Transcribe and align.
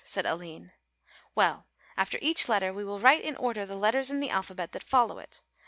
said 0.03 0.25
Aline. 0.25 0.71
"Well, 1.35 1.67
after 1.95 2.17
each 2.23 2.49
letter, 2.49 2.73
we 2.73 2.83
will 2.83 2.97
write 2.99 3.21
in 3.21 3.35
order 3.35 3.67
the 3.67 3.75
letters 3.77 4.09
in 4.09 4.19
the 4.19 4.31
alphabet 4.31 4.71
that 4.71 4.81
follow 4.83 5.19
it. 5.19 5.43